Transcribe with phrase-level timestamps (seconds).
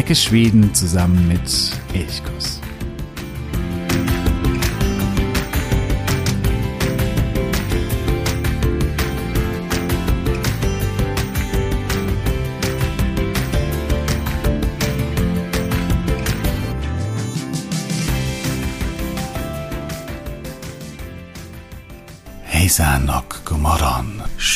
[0.00, 2.59] Entdecke Schweden zusammen mit Elchkuss.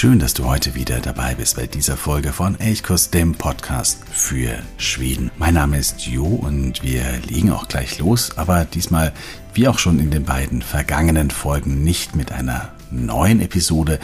[0.05, 4.59] Schön, dass du heute wieder dabei bist bei dieser Folge von Elchkurs, dem Podcast für
[4.77, 5.31] Schweden.
[5.39, 9.15] Mein Name ist Jo und wir legen auch gleich los, aber diesmal,
[9.55, 13.99] wie auch schon in den beiden vergangenen Folgen, nicht mit einer neuen Episode,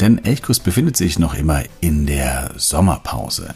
[0.00, 3.54] denn Elchkurs befindet sich noch immer in der Sommerpause.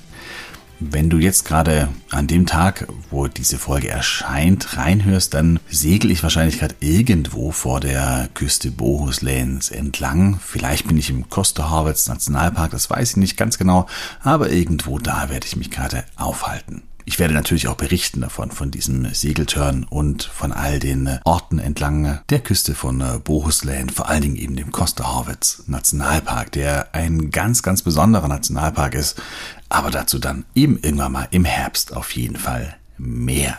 [0.81, 6.23] Wenn du jetzt gerade an dem Tag, wo diese Folge erscheint, reinhörst, dann segel ich
[6.23, 10.41] wahrscheinlich gerade irgendwo vor der Küste Bohusläns entlang.
[10.45, 13.87] Vielleicht bin ich im Kosterhavets Nationalpark, das weiß ich nicht ganz genau,
[14.23, 16.83] aber irgendwo da werde ich mich gerade aufhalten.
[17.05, 22.20] Ich werde natürlich auch berichten davon, von diesem Segeltörn und von all den Orten entlang
[22.31, 27.83] der Küste von Bohuslän, vor allen Dingen eben dem Kosterhavets Nationalpark, der ein ganz, ganz
[27.83, 29.20] besonderer Nationalpark ist,
[29.73, 33.59] aber dazu dann eben irgendwann mal im Herbst auf jeden Fall mehr.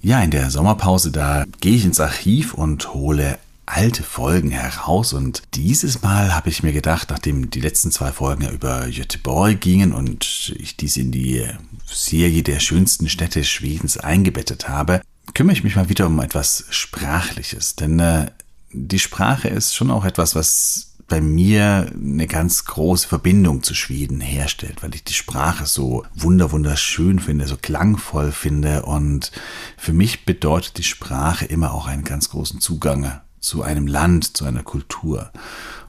[0.00, 5.42] Ja, in der Sommerpause, da gehe ich ins Archiv und hole alte Folgen heraus und
[5.54, 9.92] dieses Mal habe ich mir gedacht, nachdem die letzten zwei Folgen ja über Göteborg gingen
[9.92, 11.44] und ich diese in die
[11.86, 15.02] Serie der schönsten Städte Schwedens eingebettet habe,
[15.34, 18.30] kümmere ich mich mal wieder um etwas Sprachliches, denn äh,
[18.72, 24.20] die Sprache ist schon auch etwas, was bei mir eine ganz große Verbindung zu Schweden
[24.20, 29.32] herstellt, weil ich die Sprache so wunder wunderschön finde, so klangvoll finde und
[29.78, 34.44] für mich bedeutet die Sprache immer auch einen ganz großen Zugang zu einem Land, zu
[34.44, 35.32] einer Kultur.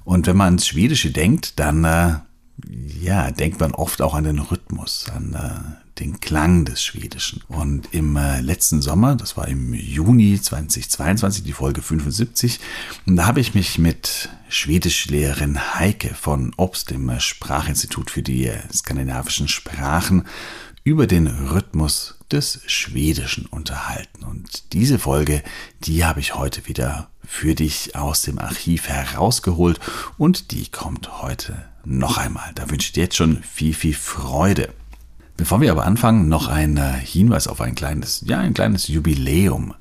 [0.06, 2.16] Und wenn man ans Schwedische denkt, dann äh,
[3.02, 7.42] ja, denkt man oft auch an den Rhythmus, an äh, den Klang des Schwedischen.
[7.48, 12.60] Und im äh, letzten Sommer, das war im Juni 2022, die Folge 75,
[13.06, 18.60] da habe ich mich mit Schwedischlehrerin Heike von Obst, dem äh, Sprachinstitut für die äh,
[18.72, 20.26] skandinavischen Sprachen,
[20.84, 24.24] über den Rhythmus des Schwedischen unterhalten.
[24.24, 25.44] Und diese Folge,
[25.84, 29.80] die habe ich heute wieder für dich aus dem Archiv herausgeholt
[30.18, 32.52] und die kommt heute noch einmal.
[32.56, 34.74] Da wünsche ich dir jetzt schon viel, viel Freude.
[35.40, 39.74] Bevor wir aber anfangen, noch ein äh, Hinweis auf ein kleines, ja, ein kleines Jubiläum.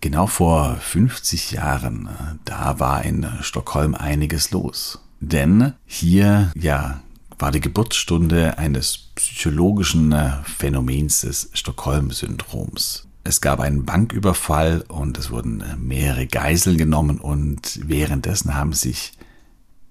[0.00, 4.98] Genau vor 50 Jahren, äh, da war in Stockholm einiges los.
[5.20, 7.02] Denn hier, ja,
[7.38, 13.08] war die Geburtsstunde eines psychologischen äh, Phänomens des Stockholm-Syndroms.
[13.24, 19.12] Es gab einen Banküberfall und es wurden mehrere Geiseln genommen und währenddessen haben sich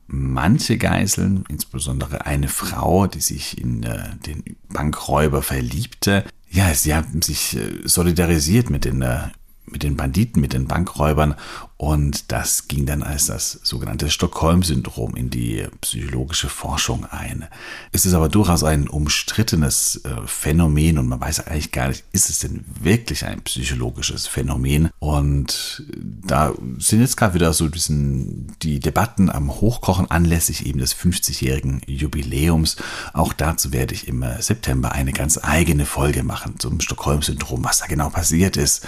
[0.07, 7.22] manche Geiseln, insbesondere eine Frau, die sich in äh, den Bankräuber verliebte, ja, sie haben
[7.22, 9.29] sich äh, solidarisiert mit den äh,
[9.67, 11.35] mit den Banditen, mit den Bankräubern
[11.78, 17.45] und das ging dann als das sogenannte Stockholm-Syndrom in die psychologische Forschung ein.
[17.91, 22.31] Es ist aber durchaus ein umstrittenes äh, Phänomen und man weiß eigentlich gar nicht, ist
[22.31, 24.89] es denn wirklich ein psychologisches Phänomen?
[24.97, 30.79] Und da sind jetzt gerade wieder so ein bisschen die Debatten am Hochkochen anlässlich eben
[30.79, 32.77] des 50-jährigen Jubiläums.
[33.13, 37.85] Auch dazu werde ich im September eine ganz eigene Folge machen zum Stockholm-Syndrom, was da
[37.85, 38.83] genau passiert ist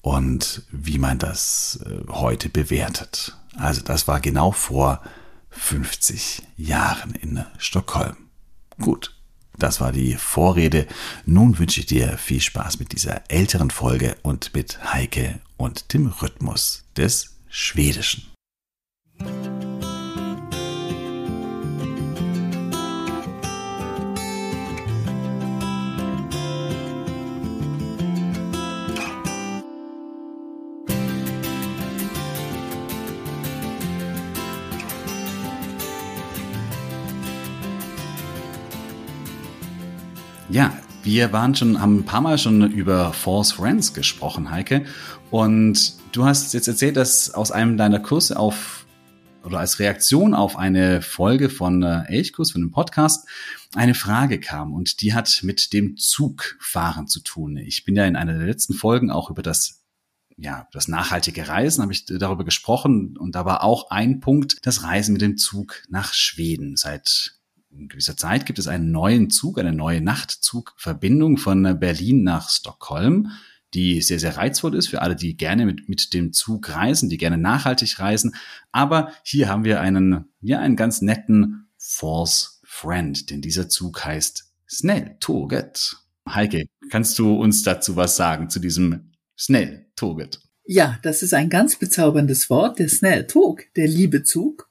[0.00, 3.36] und wie man das äh, heute bewertet.
[3.56, 5.02] Also das war genau vor
[5.50, 8.16] 50 Jahren in Stockholm.
[8.80, 9.14] Gut,
[9.58, 10.86] das war die Vorrede.
[11.26, 16.06] Nun wünsche ich dir viel Spaß mit dieser älteren Folge und mit Heike und dem
[16.06, 18.37] Rhythmus des Schwedischen.
[40.58, 44.84] Ja, wir waren schon, haben ein paar Mal schon über False Friends gesprochen, Heike.
[45.30, 48.84] Und du hast jetzt erzählt, dass aus einem deiner Kurse auf
[49.44, 53.28] oder als Reaktion auf eine Folge von äh, Elchkurs, von einem Podcast,
[53.76, 57.56] eine Frage kam und die hat mit dem Zugfahren zu tun.
[57.56, 59.84] Ich bin ja in einer der letzten Folgen auch über das
[60.36, 64.82] ja, das nachhaltige Reisen habe ich darüber gesprochen und da war auch ein Punkt das
[64.82, 66.76] Reisen mit dem Zug nach Schweden.
[66.76, 67.37] Seit
[67.86, 73.30] gewisser Zeit gibt es einen neuen Zug, eine neue Nachtzugverbindung von Berlin nach Stockholm,
[73.74, 77.18] die sehr, sehr reizvoll ist für alle, die gerne mit, mit dem Zug reisen, die
[77.18, 78.34] gerne nachhaltig reisen.
[78.72, 84.52] Aber hier haben wir einen, ja, einen ganz netten False Friend, denn dieser Zug heißt
[84.68, 85.96] Snelltåget.
[86.28, 90.40] Heike, kannst du uns dazu was sagen, zu diesem Snelltoget?
[90.64, 94.67] Ja, das ist ein ganz bezauberndes Wort, der Snelltog, der Liebezug.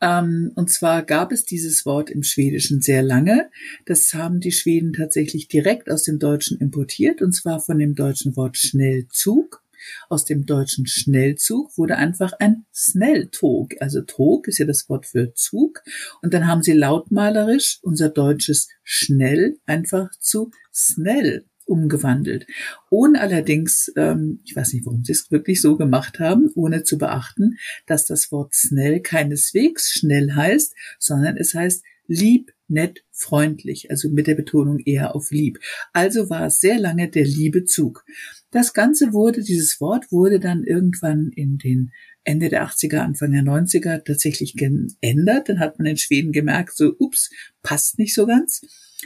[0.00, 3.50] Ähm, und zwar gab es dieses Wort im Schwedischen sehr lange.
[3.86, 8.36] Das haben die Schweden tatsächlich direkt aus dem Deutschen importiert, und zwar von dem deutschen
[8.36, 9.62] Wort Schnellzug.
[10.08, 13.74] Aus dem deutschen Schnellzug wurde einfach ein Snelltog.
[13.80, 15.82] Also Tog ist ja das Wort für Zug.
[16.20, 22.46] Und dann haben sie lautmalerisch unser deutsches Schnell einfach zu Snell umgewandelt.
[22.90, 26.98] Ohne allerdings, ähm, ich weiß nicht, warum sie es wirklich so gemacht haben, ohne zu
[26.98, 34.08] beachten, dass das Wort schnell keineswegs schnell heißt, sondern es heißt lieb, nett, freundlich, also
[34.08, 35.58] mit der Betonung eher auf lieb.
[35.92, 38.04] Also war es sehr lange der Liebezug.
[38.50, 41.92] Das Ganze wurde, dieses Wort wurde dann irgendwann in den
[42.28, 45.48] Ende der 80er, Anfang der 90er tatsächlich geändert.
[45.48, 47.30] Dann hat man in Schweden gemerkt, so, ups,
[47.62, 48.60] passt nicht so ganz.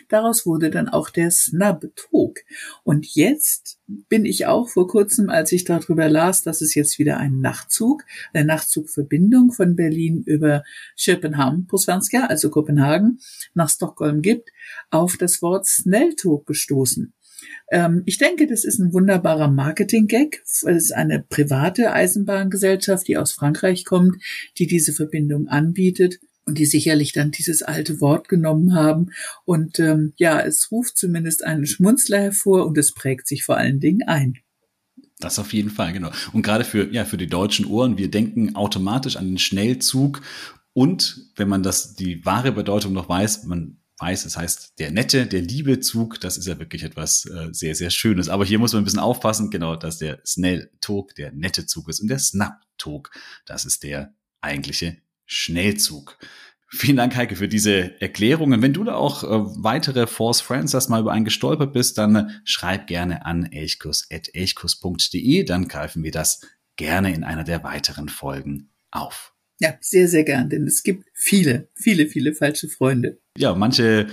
[0.09, 2.41] Daraus wurde dann auch der Snub-Tog.
[2.83, 7.19] Und jetzt bin ich auch vor kurzem, als ich darüber las, dass es jetzt wieder
[7.19, 8.03] einen Nachtzug,
[8.33, 10.65] eine Nachtzugverbindung von Berlin über
[11.01, 13.21] Köpenhamn, Posvanska, also Kopenhagen,
[13.55, 14.51] nach Stockholm gibt,
[14.91, 17.13] auf das Wort Snelltog gestoßen.
[17.71, 20.43] Ähm, ich denke, das ist ein wunderbarer Marketing-Gag.
[20.45, 24.23] Es ist eine private Eisenbahngesellschaft, die aus Frankreich kommt,
[24.59, 29.11] die diese Verbindung anbietet und die sicherlich dann dieses alte Wort genommen haben.
[29.45, 33.81] Und ähm, ja, es ruft zumindest einen Schmunzler hervor und es prägt sich vor allen
[33.81, 34.39] Dingen ein.
[35.21, 36.11] Das auf jeden Fall, genau.
[36.33, 40.21] Und gerade für, ja, für die deutschen Ohren, wir denken automatisch an den Schnellzug.
[40.73, 45.27] Und wenn man das, die wahre Bedeutung noch weiß, man weiß, es heißt der nette,
[45.27, 48.29] der liebe Zug, das ist ja wirklich etwas äh, sehr, sehr Schönes.
[48.29, 52.01] Aber hier muss man ein bisschen aufpassen, genau, dass der Snell-Tog der nette Zug ist
[52.01, 53.13] und der Snap-Tog,
[53.47, 56.19] das ist der eigentliche Schnellzug.
[56.69, 58.61] Vielen Dank, Heike, für diese Erklärungen.
[58.61, 59.29] Wenn du da auch äh,
[59.63, 65.45] weitere Force Friends hast, mal über einen gestolpert bist, dann äh, schreib gerne an elchkus.elchkus.de,
[65.45, 66.41] dann greifen wir das
[66.77, 69.33] gerne in einer der weiteren Folgen auf.
[69.61, 73.22] Ja, sehr, sehr gern, denn es gibt viele, viele, viele falsche Freunde.
[73.37, 74.09] Ja, manche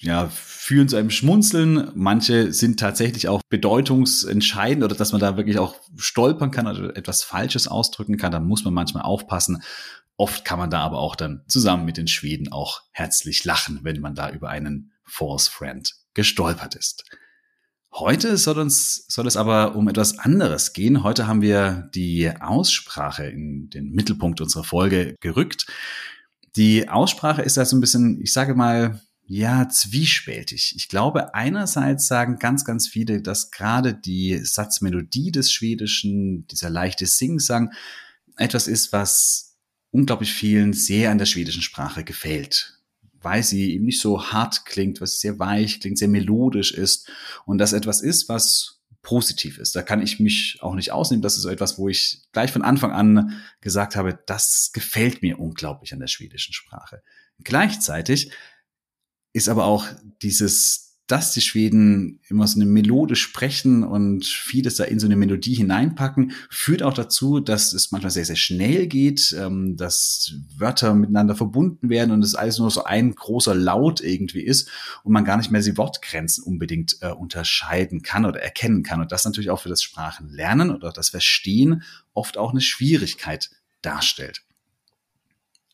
[0.00, 1.90] ja, führen zu einem Schmunzeln.
[1.94, 7.22] Manche sind tatsächlich auch bedeutungsentscheidend oder dass man da wirklich auch stolpern kann oder etwas
[7.22, 8.32] Falsches ausdrücken kann.
[8.32, 9.62] Da muss man manchmal aufpassen.
[10.16, 14.00] Oft kann man da aber auch dann zusammen mit den Schweden auch herzlich lachen, wenn
[14.00, 17.04] man da über einen False Friend gestolpert ist.
[17.92, 21.02] Heute soll uns, soll es aber um etwas anderes gehen.
[21.02, 25.66] Heute haben wir die Aussprache in den Mittelpunkt unserer Folge gerückt.
[26.56, 29.00] Die Aussprache ist da so ein bisschen, ich sage mal,
[29.32, 30.74] ja, zwiespältig.
[30.76, 37.06] Ich glaube, einerseits sagen ganz, ganz viele, dass gerade die Satzmelodie des Schwedischen, dieser leichte
[37.06, 37.72] Singsang,
[38.36, 39.56] etwas ist, was
[39.92, 42.80] unglaublich vielen sehr an der schwedischen Sprache gefällt,
[43.20, 47.08] weil sie eben nicht so hart klingt, was sehr weich klingt, sehr melodisch ist
[47.46, 49.74] und das etwas ist, was positiv ist.
[49.74, 51.22] Da kann ich mich auch nicht ausnehmen.
[51.22, 55.38] Das ist so etwas, wo ich gleich von Anfang an gesagt habe, das gefällt mir
[55.38, 57.02] unglaublich an der schwedischen Sprache.
[57.42, 58.30] Gleichzeitig
[59.32, 59.86] ist aber auch
[60.22, 65.16] dieses dass die Schweden immer so eine Melode sprechen und vieles da in so eine
[65.16, 70.94] Melodie hineinpacken, führt auch dazu, dass es manchmal sehr, sehr schnell geht, ähm, dass Wörter
[70.94, 74.68] miteinander verbunden werden und es alles nur so ein großer Laut irgendwie ist
[75.02, 79.00] und man gar nicht mehr die Wortgrenzen unbedingt äh, unterscheiden kann oder erkennen kann.
[79.00, 81.82] Und das natürlich auch für das Sprachenlernen oder das Verstehen
[82.14, 83.50] oft auch eine Schwierigkeit
[83.82, 84.42] darstellt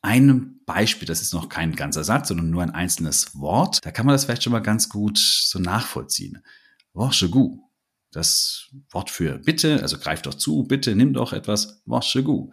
[0.06, 4.06] einem Beispiel, das ist noch kein ganzer Satz, sondern nur ein einzelnes Wort, da kann
[4.06, 6.42] man das vielleicht schon mal ganz gut so nachvollziehen.
[6.92, 7.60] Waschegu.
[8.12, 11.82] Das Wort für bitte, also greif doch zu, bitte nimm doch etwas.
[11.84, 12.50] Waschegu.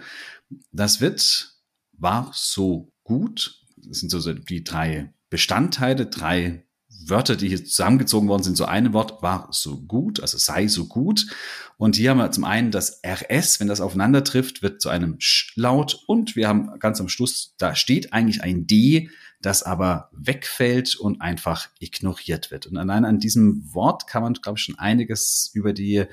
[0.71, 1.53] Das wird
[1.93, 3.61] war so gut.
[3.77, 6.65] Das sind so die drei Bestandteile, drei
[7.09, 10.85] Wörter, die hier zusammengezogen worden sind, so ein Wort war so gut, also sei so
[10.85, 11.27] gut.
[11.77, 15.15] Und hier haben wir zum einen das RS, wenn das aufeinander trifft, wird zu einem
[15.19, 16.03] Sch-Laut.
[16.07, 19.09] Und wir haben ganz am Schluss, da steht eigentlich ein D,
[19.41, 22.67] das aber wegfällt und einfach ignoriert wird.
[22.67, 26.05] Und allein an diesem Wort kann man, glaube ich, schon einiges über die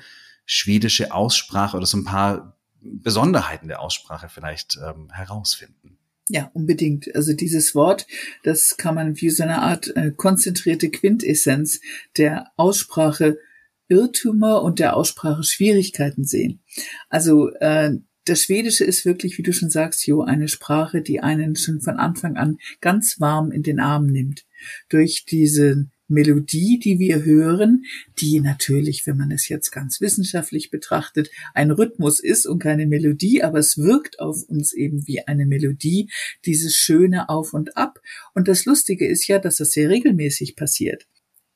[0.45, 5.97] schwedische Aussprache oder so ein paar Besonderheiten der Aussprache vielleicht ähm, herausfinden.
[6.33, 7.13] Ja, unbedingt.
[7.13, 8.07] Also dieses Wort,
[8.43, 11.81] das kann man wie so eine Art äh, konzentrierte Quintessenz
[12.15, 13.37] der Aussprache
[13.89, 16.61] Irrtümer und der Aussprache Schwierigkeiten sehen.
[17.09, 21.57] Also äh, das Schwedische ist wirklich, wie du schon sagst, Jo, eine Sprache, die einen
[21.57, 24.45] schon von Anfang an ganz warm in den Arm nimmt.
[24.87, 27.85] Durch diese Melodie, die wir hören,
[28.19, 33.43] die natürlich, wenn man es jetzt ganz wissenschaftlich betrachtet, ein Rhythmus ist und keine Melodie,
[33.43, 36.09] aber es wirkt auf uns eben wie eine Melodie,
[36.45, 37.99] dieses schöne Auf und Ab.
[38.33, 41.07] Und das Lustige ist ja, dass das sehr regelmäßig passiert.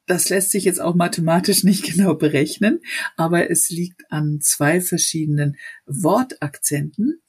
[0.08, 2.80] das lässt sich jetzt auch mathematisch nicht genau berechnen,
[3.18, 7.22] aber es liegt an zwei verschiedenen Wortakzenten,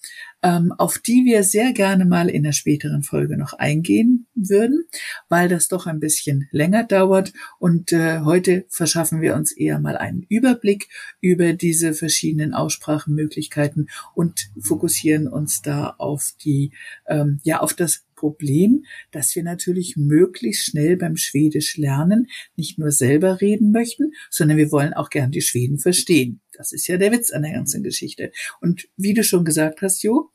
[0.42, 4.84] ähm, auf die wir sehr gerne mal in der späteren Folge noch eingehen würden,
[5.28, 9.96] weil das doch ein bisschen länger dauert und äh, heute verschaffen wir uns eher mal
[9.96, 10.88] einen Überblick
[11.20, 16.72] über diese verschiedenen Aussprachenmöglichkeiten und fokussieren uns da auf die,
[17.08, 22.26] ähm, ja, auf das Problem, dass wir natürlich möglichst schnell beim Schwedisch lernen
[22.56, 26.40] nicht nur selber reden möchten, sondern wir wollen auch gern die Schweden verstehen.
[26.58, 28.32] Das ist ja der Witz an der ganzen Geschichte.
[28.60, 30.30] Und wie du schon gesagt hast, Jo,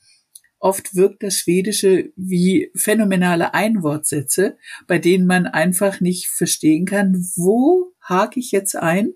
[0.59, 7.93] oft wirkt das Schwedische wie phänomenale Einwortsätze, bei denen man einfach nicht verstehen kann, wo
[8.01, 9.13] hake ich jetzt ein?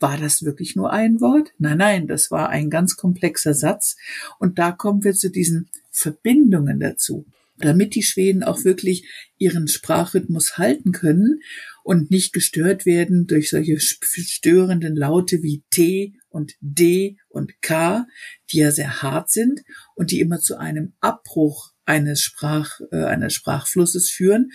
[0.00, 1.52] War das wirklich nur ein Wort?
[1.58, 3.96] Nein, nein, das war ein ganz komplexer Satz.
[4.38, 7.26] Und da kommen wir zu diesen Verbindungen dazu
[7.60, 9.04] damit die Schweden auch wirklich
[9.36, 11.40] ihren Sprachrhythmus halten können
[11.82, 18.06] und nicht gestört werden durch solche störenden Laute wie T und D und K,
[18.50, 19.62] die ja sehr hart sind
[19.94, 24.50] und die immer zu einem Abbruch eines Sprach, äh, eines Sprachflusses führen,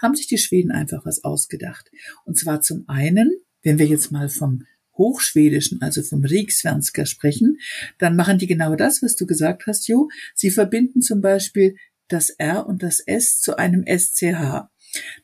[0.00, 1.90] haben sich die Schweden einfach was ausgedacht.
[2.24, 4.64] Und zwar zum einen, wenn wir jetzt mal vom
[4.96, 7.58] Hochschwedischen, also vom Riksvenska sprechen,
[7.98, 10.08] dann machen die genau das, was du gesagt hast, Jo.
[10.34, 11.76] Sie verbinden zum Beispiel
[12.08, 14.68] das R und das S zu einem SCH.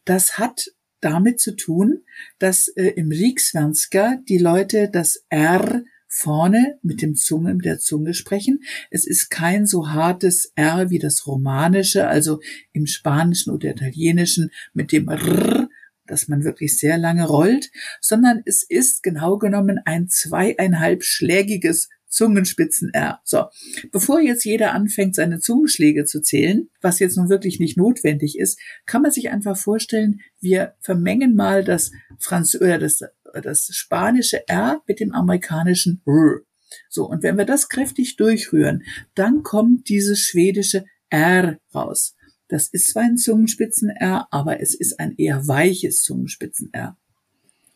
[0.04, 2.02] Das hat damit zu tun,
[2.38, 8.14] dass äh, im Riksvenska die Leute das R vorne mit dem Zunge, mit der Zunge
[8.14, 8.60] sprechen.
[8.90, 12.40] Es ist kein so hartes R wie das Romanische, also
[12.72, 15.68] im Spanischen oder Italienischen mit dem R,
[16.06, 22.92] dass man wirklich sehr lange rollt, sondern es ist genau genommen ein zweieinhalb schlägiges Zungenspitzen
[22.92, 23.20] R.
[23.24, 23.46] So,
[23.92, 28.58] bevor jetzt jeder anfängt, seine Zungenschläge zu zählen, was jetzt nun wirklich nicht notwendig ist,
[28.84, 33.00] kann man sich einfach vorstellen, wir vermengen mal das Franz oder das,
[33.42, 36.40] das spanische R mit dem amerikanischen R.
[36.88, 42.14] So, und wenn wir das kräftig durchrühren, dann kommt dieses schwedische R raus.
[42.48, 46.96] Das ist zwar ein Zungenspitzen-R, aber es ist ein eher weiches Zungenspitzen-R.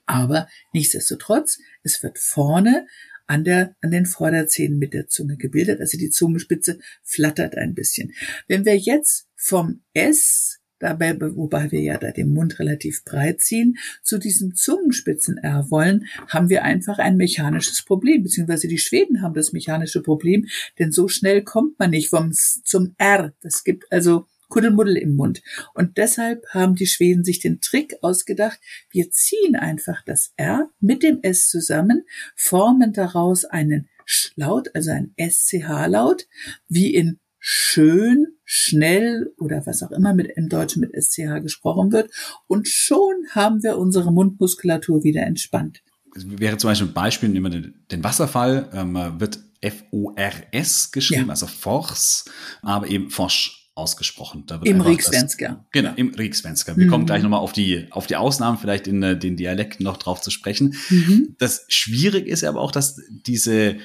[0.07, 2.87] Aber nichtsdestotrotz, es wird vorne
[3.27, 5.81] an der, an den Vorderzähnen mit der Zunge gebildet.
[5.81, 8.13] Also die Zungenspitze flattert ein bisschen.
[8.49, 13.77] Wenn wir jetzt vom S dabei, wobei wir ja da den Mund relativ breit ziehen,
[14.03, 19.53] zu diesem Zungenspitzen-R wollen, haben wir einfach ein mechanisches Problem, beziehungsweise die Schweden haben das
[19.53, 20.47] mechanische Problem,
[20.79, 23.33] denn so schnell kommt man nicht vom S zum R.
[23.41, 25.43] Das gibt also Kuddelmuddel im Mund.
[25.75, 31.03] Und deshalb haben die Schweden sich den Trick ausgedacht, wir ziehen einfach das R mit
[31.03, 32.05] dem S zusammen,
[32.37, 36.29] formen daraus einen Schlaut, also ein SCH-Laut,
[36.69, 42.13] wie in schön, schnell oder was auch immer mit im Deutschen mit SCH gesprochen wird.
[42.47, 45.83] Und schon haben wir unsere Mundmuskulatur wieder entspannt.
[46.15, 51.27] Das wäre zum Beispiel ein Beispiel, nehmen wir den, den Wasserfall, ähm, wird F-O-R-S geschrieben,
[51.27, 51.31] ja.
[51.31, 52.27] also Force,
[52.63, 54.45] aber eben Forsch ausgesprochen.
[54.63, 55.65] Im Rieksvenska.
[55.73, 56.77] Genau, im Rieksvenska.
[56.77, 56.91] Wir mhm.
[56.91, 60.21] kommen gleich nochmal auf die, auf die Ausnahmen, vielleicht in äh, den Dialekten noch drauf
[60.21, 60.77] zu sprechen.
[60.91, 61.35] Mhm.
[61.39, 63.77] Das schwierig ist aber auch, dass diese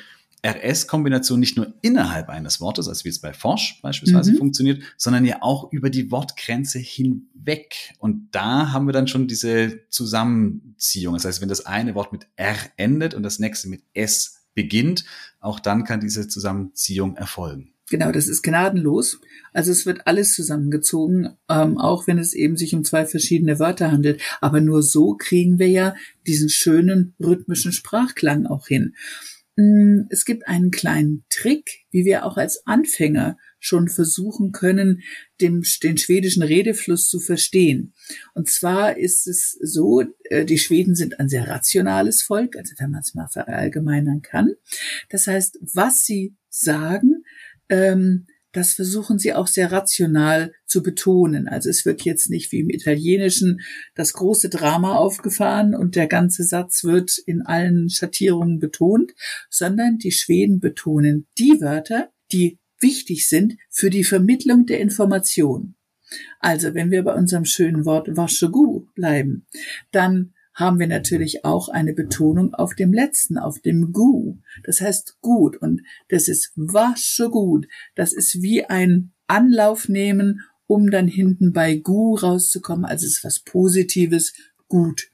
[0.46, 4.38] RS-Kombination nicht nur innerhalb eines Wortes, also wie es bei Forsch beispielsweise mhm.
[4.38, 7.94] funktioniert, sondern ja auch über die Wortgrenze hinweg.
[8.00, 11.16] Und da haben wir dann schon diese Zusammenziehung.
[11.16, 15.04] Das heißt, wenn das eine Wort mit R endet und das nächste mit S beginnt,
[15.40, 17.74] auch dann kann diese Zusammenziehung erfolgen.
[17.90, 19.20] Genau, das ist gnadenlos.
[19.52, 23.92] Also es wird alles zusammengezogen, ähm, auch wenn es eben sich um zwei verschiedene Wörter
[23.92, 24.22] handelt.
[24.42, 25.96] Aber nur so kriegen wir ja
[26.28, 28.94] diesen schönen rhythmischen Sprachklang auch hin.
[29.56, 35.02] Mm, es gibt einen kleinen Trick, wie wir auch als Anfänger schon versuchen können,
[35.42, 37.94] dem, den schwedischen Redefluss zu verstehen.
[38.34, 42.92] Und zwar ist es so, äh, die Schweden sind ein sehr rationales Volk, also wenn
[42.92, 44.54] man es mal verallgemeinern kann.
[45.10, 47.19] Das heißt, was sie sagen,
[47.70, 51.48] ähm, das versuchen sie auch sehr rational zu betonen.
[51.48, 53.60] Also es wird jetzt nicht wie im Italienischen
[53.94, 59.14] das große Drama aufgefahren und der ganze Satz wird in allen Schattierungen betont,
[59.50, 65.76] sondern die Schweden betonen die Wörter, die wichtig sind für die Vermittlung der Information.
[66.40, 69.46] Also wenn wir bei unserem schönen Wort Waschegu bleiben,
[69.92, 74.38] dann haben wir natürlich auch eine Betonung auf dem letzten, auf dem Gu.
[74.64, 77.68] Das heißt gut und das ist wasche gut.
[77.96, 82.86] Das ist wie ein Anlauf nehmen, um dann hinten bei Gu rauszukommen.
[82.86, 84.34] Also es ist was Positives,
[84.68, 85.10] gut.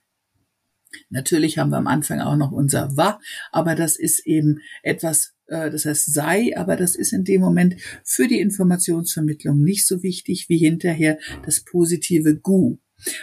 [1.10, 3.20] Natürlich haben wir am Anfang auch noch unser Wa,
[3.52, 7.76] aber das ist eben etwas, äh, das heißt sei, aber das ist in dem Moment
[8.04, 12.78] für die Informationsvermittlung nicht so wichtig wie hinterher das positive Gu.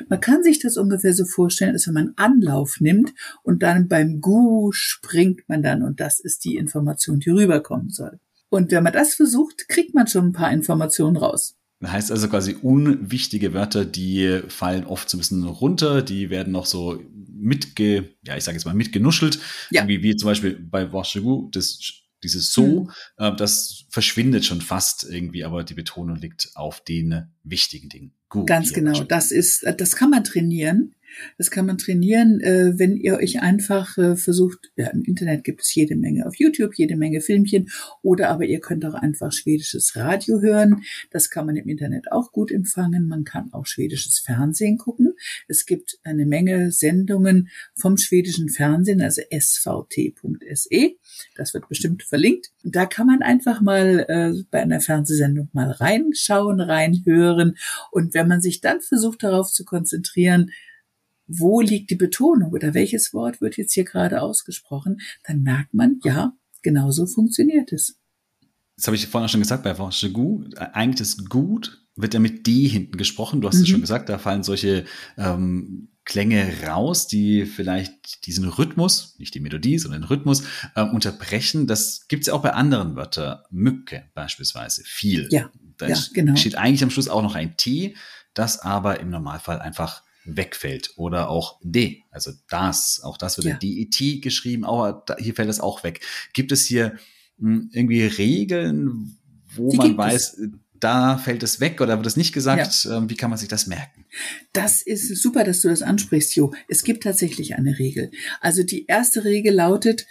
[0.09, 3.13] Man kann sich das ungefähr so vorstellen, als wenn man Anlauf nimmt
[3.43, 8.21] und dann beim Gu springt man dann und das ist die Information, die rüberkommen soll.
[8.49, 11.57] Und wenn man das versucht, kriegt man schon ein paar Informationen raus.
[11.85, 16.67] Heißt also quasi unwichtige Wörter, die fallen oft so ein bisschen runter, die werden noch
[16.67, 17.03] so
[17.43, 19.89] mitge, ja, ich sage jetzt mal mitgenuschelt, ja.
[19.89, 22.91] wie, wie zum Beispiel bei Washegu, das dieses so, mhm.
[23.19, 28.15] äh, das verschwindet schon fast irgendwie, aber die Betonung liegt auf den wichtigen Dingen.
[28.29, 29.05] Gut, Ganz genau.
[29.05, 30.95] Das ist, das kann man trainieren.
[31.39, 35.63] Das kann man trainieren, äh, wenn ihr euch einfach äh, versucht, ja, im Internet gibt
[35.63, 37.69] es jede Menge auf YouTube, jede Menge Filmchen,
[38.03, 40.83] oder aber ihr könnt auch einfach schwedisches Radio hören.
[41.11, 43.09] Das kann man im Internet auch gut empfangen.
[43.09, 45.15] Man kann auch schwedisches Fernsehen gucken.
[45.49, 50.97] Es gibt eine Menge Sendungen vom schwedischen Fernsehen, also svt.se.
[51.37, 52.51] Das wird bestimmt verlinkt.
[52.63, 57.57] Da kann man einfach mal äh, bei einer Fernsehsendung mal reinschauen, reinhören.
[57.91, 60.51] Und wenn man sich dann versucht darauf zu konzentrieren,
[61.27, 66.01] wo liegt die Betonung oder welches Wort wird jetzt hier gerade ausgesprochen, dann merkt man,
[66.05, 67.99] ja, genauso funktioniert es.
[68.77, 70.45] Das habe ich vorhin auch schon gesagt bei Gu.
[70.57, 73.41] Eigentlich das Gut wird ja mit D hinten gesprochen.
[73.41, 73.63] Du hast mhm.
[73.63, 74.85] es schon gesagt, da fallen solche
[75.19, 80.43] ähm, Klänge raus, die vielleicht diesen Rhythmus, nicht die Melodie, sondern den Rhythmus
[80.75, 81.67] ähm, unterbrechen.
[81.67, 83.41] Das gibt es ja auch bei anderen Wörtern.
[83.51, 85.29] Mücke beispielsweise, viel.
[85.31, 86.35] Ja, da ja, genau.
[86.37, 87.95] steht eigentlich am Schluss auch noch ein T,
[88.35, 90.93] das aber im Normalfall einfach wegfällt.
[90.97, 93.55] Oder auch D, also das, auch das wird ja.
[93.55, 96.01] DET geschrieben, aber hier fällt es auch weg.
[96.33, 96.97] Gibt es hier
[97.39, 99.19] hm, irgendwie Regeln,
[99.55, 100.49] wo Die man weiß, es.
[100.79, 102.85] da fällt es weg oder wird es nicht gesagt?
[102.85, 102.99] Ja.
[102.99, 104.07] Ähm, wie kann man sich das merken?
[104.53, 106.53] Das ist super, dass du das ansprichst, Jo.
[106.69, 108.11] Es gibt tatsächlich eine Regel.
[108.41, 110.07] Also die erste Regel lautet,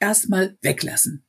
[0.00, 1.24] erstmal weglassen.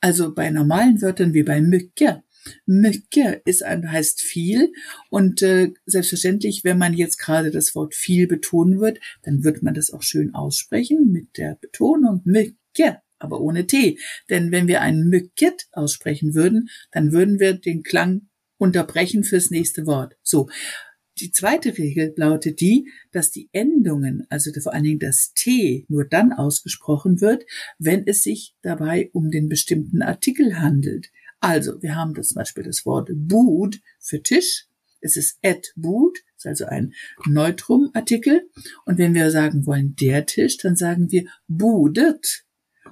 [0.00, 2.22] Also bei normalen Wörtern wie bei Mücke
[2.66, 4.72] Mycket ist ein, heißt viel
[5.10, 9.74] und äh, selbstverständlich, wenn man jetzt gerade das Wort viel betonen wird, dann wird man
[9.74, 13.98] das auch schön aussprechen mit der Betonung Mycket, aber ohne T.
[14.30, 19.86] Denn wenn wir ein Mycket aussprechen würden, dann würden wir den Klang unterbrechen fürs nächste
[19.86, 20.16] Wort.
[20.22, 20.48] So.
[21.20, 26.04] Die zweite Regel lautet die, dass die Endungen, also vor allen Dingen das T, nur
[26.04, 27.44] dann ausgesprochen wird,
[27.78, 31.10] wenn es sich dabei um den bestimmten Artikel handelt.
[31.40, 34.66] Also, wir haben das zum Beispiel das Wort Bud für Tisch.
[35.00, 36.92] Es ist et Bud, ist also ein
[37.26, 38.48] Neutrum-Artikel.
[38.84, 42.44] Und wenn wir sagen wollen der Tisch, dann sagen wir budet.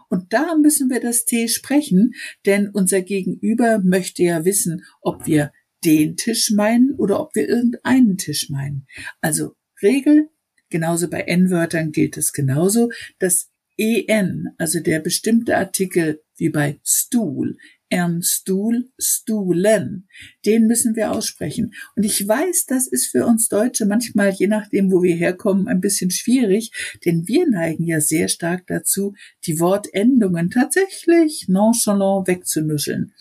[0.08, 5.52] Und da müssen wir das T sprechen, denn unser Gegenüber möchte ja wissen, ob wir
[5.84, 8.86] den Tisch meinen oder ob wir irgendeinen Tisch meinen.
[9.20, 10.28] Also Regel,
[10.68, 17.58] genauso bei N-Wörtern gilt es genauso, das en, also der bestimmte Artikel wie bei Stuhl,
[17.88, 20.08] Ern Stuhl, Stuhlen.
[20.44, 21.74] Den müssen wir aussprechen.
[21.94, 25.80] Und ich weiß, das ist für uns Deutsche manchmal, je nachdem, wo wir herkommen, ein
[25.80, 26.72] bisschen schwierig,
[27.04, 29.14] denn wir neigen ja sehr stark dazu,
[29.46, 33.12] die Wortendungen tatsächlich nonchalant wegzunuscheln.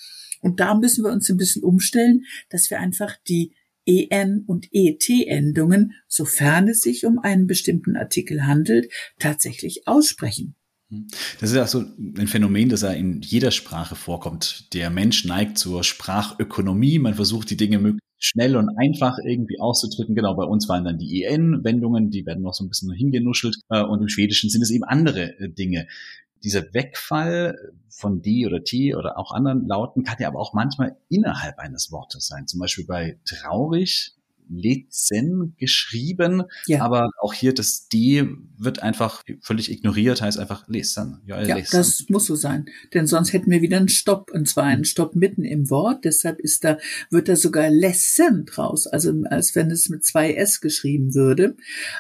[0.42, 3.54] Und da müssen wir uns ein bisschen umstellen, dass wir einfach die
[3.86, 10.56] EN und ET-Endungen, sofern es sich um einen bestimmten Artikel handelt, tatsächlich aussprechen.
[10.90, 14.74] Das ist ja so ein Phänomen, das ja in jeder Sprache vorkommt.
[14.74, 17.00] Der Mensch neigt zur Sprachökonomie.
[17.00, 20.16] Man versucht die Dinge möglichst schnell und einfach irgendwie auszudrücken.
[20.16, 23.58] Genau, bei uns waren dann die EN-Wendungen, die werden noch so ein bisschen hingenuschelt.
[23.70, 25.88] Äh, und im Schwedischen sind es eben andere äh, Dinge.
[26.44, 27.56] Dieser Wegfall
[27.90, 31.92] von D oder T oder auch anderen Lauten kann ja aber auch manchmal innerhalb eines
[31.92, 32.46] Wortes sein.
[32.46, 34.15] Zum Beispiel bei traurig
[34.50, 36.82] Lezen geschrieben, ja.
[36.82, 38.28] aber auch hier das D
[38.58, 41.22] wird einfach völlig ignoriert, heißt einfach lesen.
[41.26, 41.70] Ja, ja lesen.
[41.72, 45.16] das muss so sein, denn sonst hätten wir wieder einen Stopp und zwar einen Stopp
[45.16, 46.06] mitten im Wort.
[46.06, 46.78] Deshalb ist da
[47.10, 51.56] wird da sogar lesen draus, also als wenn es mit zwei S geschrieben würde.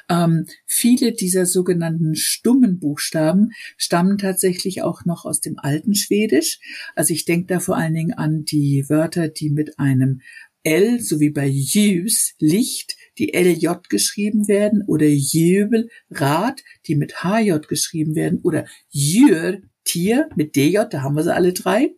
[0.09, 6.59] Ähm, viele dieser sogenannten stummen Buchstaben stammen tatsächlich auch noch aus dem alten Schwedisch.
[6.95, 10.21] Also ich denke da vor allen Dingen an die Wörter, die mit einem
[10.65, 17.59] L sowie bei Jüs Licht, die LJ geschrieben werden, oder Jöbel Rad, die mit HJ
[17.67, 21.93] geschrieben werden, oder Jür Tier mit DJ, da haben wir sie alle drei.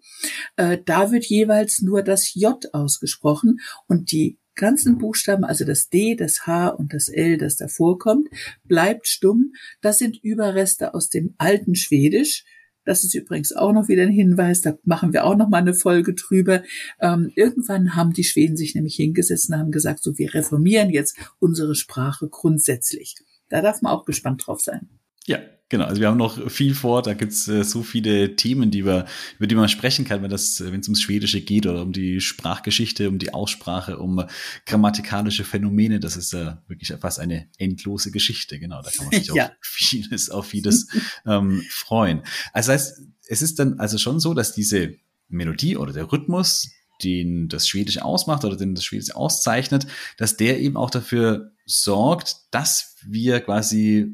[0.58, 6.16] Äh, da wird jeweils nur das J ausgesprochen und die ganzen Buchstaben, also das D,
[6.16, 8.28] das H und das L, das davor kommt,
[8.66, 9.54] bleibt stumm.
[9.82, 12.44] Das sind Überreste aus dem alten Schwedisch.
[12.88, 15.74] Das ist übrigens auch noch wieder ein Hinweis, da machen wir auch noch mal eine
[15.74, 16.64] Folge drüber.
[17.02, 21.18] Ähm, irgendwann haben die Schweden sich nämlich hingesetzt und haben gesagt, so wir reformieren jetzt
[21.40, 23.16] unsere Sprache grundsätzlich.
[23.50, 24.88] Da darf man auch gespannt drauf sein.
[25.28, 28.86] Ja, Genau, also wir haben noch viel vor, da gibt's äh, so viele Themen, die
[28.86, 29.06] wir,
[29.38, 32.22] über die man sprechen kann, wenn das, wenn es ums Schwedische geht oder um die
[32.22, 34.24] Sprachgeschichte, um die Aussprache, um
[34.66, 36.00] grammatikalische Phänomene.
[36.00, 38.82] Das ist äh, wirklich fast eine endlose Geschichte, genau.
[38.82, 39.48] Da kann man sich ja.
[39.48, 40.88] auf vieles, auf vieles
[41.26, 42.22] ähm, freuen.
[42.54, 44.96] Also das heißt, es ist dann also schon so, dass diese
[45.28, 46.72] Melodie oder der Rhythmus,
[47.04, 49.86] den das Schwedische ausmacht oder den das Schwedische auszeichnet,
[50.16, 54.14] dass der eben auch dafür sorgt, dass wir quasi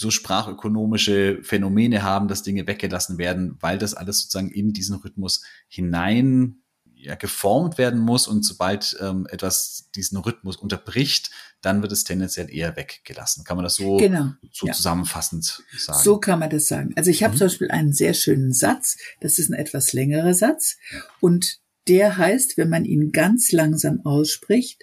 [0.00, 5.44] so sprachökonomische Phänomene haben, dass Dinge weggelassen werden, weil das alles sozusagen in diesen Rhythmus
[5.68, 6.62] hinein
[6.94, 12.50] ja, geformt werden muss und sobald ähm, etwas diesen Rhythmus unterbricht, dann wird es tendenziell
[12.50, 13.44] eher weggelassen.
[13.44, 14.72] Kann man das so, genau, so ja.
[14.72, 16.02] zusammenfassend sagen?
[16.02, 16.92] So kann man das sagen.
[16.96, 17.38] Also ich habe mhm.
[17.38, 20.78] zum Beispiel einen sehr schönen Satz, das ist ein etwas längerer Satz
[21.20, 21.58] und
[21.88, 24.82] der heißt, wenn man ihn ganz langsam ausspricht,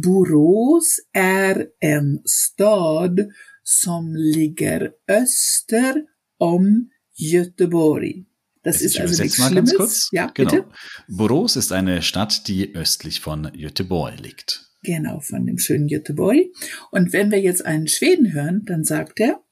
[0.00, 3.28] Borås är en stad
[3.70, 6.04] som ligger öster
[6.38, 8.24] om Göteborg.
[8.62, 9.70] Das ist also nichts mal Schlimmes.
[9.70, 10.08] Ganz kurz.
[10.10, 10.50] Ja, genau.
[10.50, 10.66] bitte.
[11.08, 14.64] Borås ist eine Stadt, die östlich von Göteborg liegt.
[14.82, 16.46] Genau, von dem schönen Göteborg.
[16.90, 19.42] Und wenn wir jetzt einen Schweden hören, dann sagt er,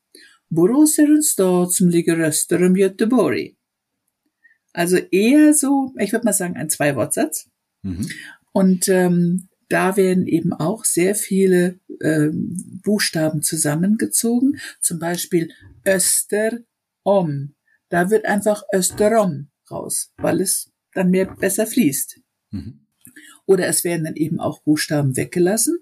[0.49, 3.55] Borås är en stad som ligger öster om Göteborg.
[4.73, 7.51] Also eher so, ich würde mal sagen, ein Zwei-Wortsatz.
[7.83, 8.09] Mhm.
[8.53, 15.51] Und ähm, da werden eben auch sehr viele äh, Buchstaben zusammengezogen, zum Beispiel
[15.87, 17.55] Österom.
[17.89, 22.21] Da wird einfach Österom raus, weil es dann mehr besser fließt.
[22.51, 22.87] Mhm.
[23.47, 25.79] Oder es werden dann eben auch Buchstaben weggelassen.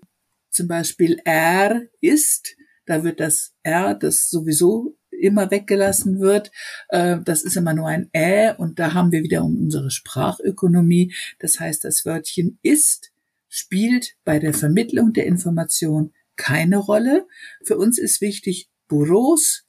[0.50, 6.50] Zum Beispiel R ist, da wird das R, das sowieso immer weggelassen wird.
[6.88, 11.14] Äh, das ist immer nur ein Ä und da haben wir wieder unsere Sprachökonomie.
[11.38, 13.13] Das heißt, das Wörtchen ist
[13.54, 17.28] spielt bei der Vermittlung der Information keine Rolle.
[17.62, 19.64] Für uns ist wichtig Borås,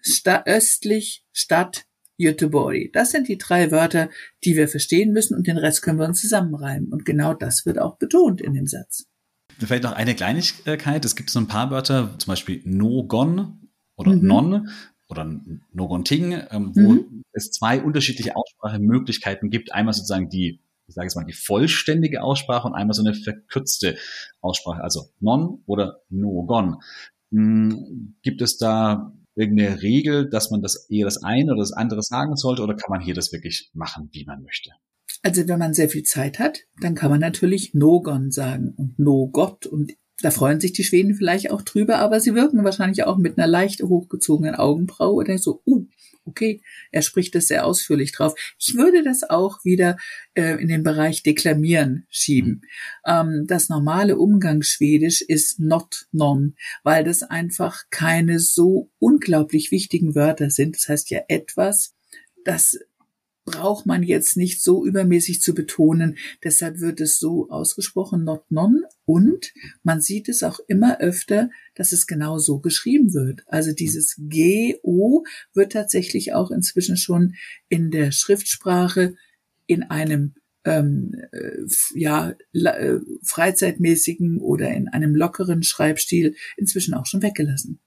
[0.00, 1.86] sta östlich, Stadt,
[2.18, 2.92] Göteborg.
[2.92, 4.10] Das sind die drei Wörter,
[4.44, 6.92] die wir verstehen müssen und den Rest können wir uns zusammenreimen.
[6.92, 9.06] Und genau das wird auch betont in dem Satz.
[9.56, 11.04] Vielleicht noch eine Kleinigkeit.
[11.04, 14.26] Es gibt so ein paar Wörter, zum Beispiel Nogon oder mhm.
[14.26, 14.68] Non
[15.08, 15.40] oder
[15.72, 17.22] Nogonting, ähm, wo mhm.
[17.32, 19.72] es zwei unterschiedliche Aussprachemöglichkeiten gibt.
[19.72, 20.58] Einmal sozusagen die
[20.92, 23.96] ich sage jetzt mal die vollständige Aussprache und einmal so eine verkürzte
[24.40, 26.76] Aussprache, also non oder no gon.
[27.30, 32.02] Hm, gibt es da irgendeine Regel, dass man das eher das eine oder das andere
[32.02, 34.70] sagen sollte oder kann man hier das wirklich machen, wie man möchte?
[35.22, 39.66] Also wenn man sehr viel Zeit hat, dann kann man natürlich No-Gon sagen und No-Gott
[39.66, 43.38] und da freuen sich die Schweden vielleicht auch drüber, aber sie wirken wahrscheinlich auch mit
[43.38, 45.86] einer leicht hochgezogenen Augenbraue oder so, uh,
[46.24, 48.34] okay, er spricht das sehr ausführlich drauf.
[48.58, 49.96] Ich würde das auch wieder
[50.34, 52.62] äh, in den Bereich Deklamieren schieben.
[53.06, 60.50] Ähm, das normale Umgangsschwedisch ist not non, weil das einfach keine so unglaublich wichtigen Wörter
[60.50, 60.76] sind.
[60.76, 61.94] Das heißt ja etwas,
[62.44, 62.78] das
[63.44, 66.16] braucht man jetzt nicht so übermäßig zu betonen.
[66.44, 68.82] Deshalb wird es so ausgesprochen, not non.
[69.04, 69.52] Und
[69.82, 73.42] man sieht es auch immer öfter, dass es genau so geschrieben wird.
[73.46, 75.24] Also dieses GO
[75.54, 77.34] wird tatsächlich auch inzwischen schon
[77.68, 79.16] in der Schriftsprache
[79.66, 81.58] in einem ähm, äh,
[81.94, 87.80] ja, äh, freizeitmäßigen oder in einem lockeren Schreibstil inzwischen auch schon weggelassen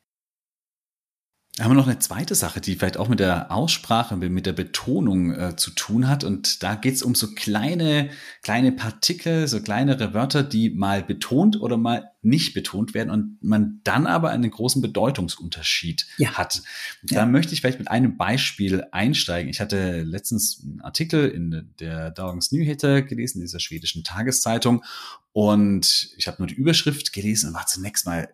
[1.59, 5.31] haben wir noch eine zweite Sache, die vielleicht auch mit der Aussprache, mit der Betonung
[5.31, 6.25] äh, zu tun hat.
[6.25, 8.09] Und da geht es um so kleine,
[8.41, 13.79] kleine Partikel, so kleinere Wörter, die mal betont oder mal nicht betont werden und man
[13.85, 16.33] dann aber einen großen Bedeutungsunterschied ja.
[16.33, 16.61] hat.
[17.03, 17.25] Da ja.
[17.25, 19.49] möchte ich vielleicht mit einem Beispiel einsteigen.
[19.49, 24.83] Ich hatte letztens einen Artikel in der Dagens Nyheter gelesen, dieser schwedischen Tageszeitung.
[25.31, 28.27] Und ich habe nur die Überschrift gelesen und war zunächst mal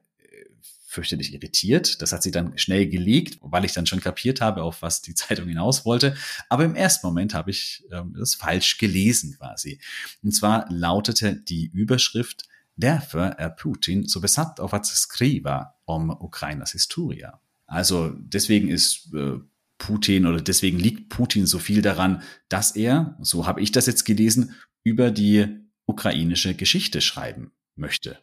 [0.91, 2.01] fürchterlich irritiert.
[2.01, 5.15] Das hat sie dann schnell gelegt, weil ich dann schon kapiert habe, auf was die
[5.15, 6.15] Zeitung hinaus wollte.
[6.49, 9.79] Aber im ersten Moment habe ich ähm, das falsch gelesen quasi.
[10.21, 16.71] Und zwar lautete die Überschrift Därför är Putin so besatt av att skriva om Ukrainas
[16.71, 17.39] historia.
[17.67, 19.39] Also deswegen ist äh,
[19.77, 24.05] Putin oder deswegen liegt Putin so viel daran, dass er, so habe ich das jetzt
[24.05, 25.47] gelesen, über die
[25.85, 28.17] ukrainische Geschichte schreiben möchte.